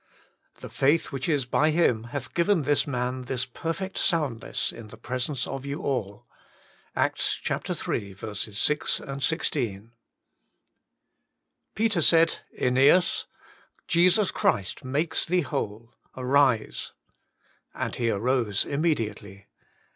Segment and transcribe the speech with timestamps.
[0.61, 4.97] The faith which is by Him hath given this man this perfect soundness in the
[4.97, 6.25] presence of you all."
[6.95, 7.39] ACTS
[7.87, 8.15] iii.
[8.15, 9.91] 6, 16."
[11.75, 13.27] Peter said, JEiieas,
[13.87, 16.93] Jesus Christ maketh thee whole: arise.
[17.75, 19.45] And he arose immediately."